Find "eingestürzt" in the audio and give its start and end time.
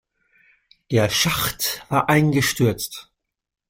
2.09-3.11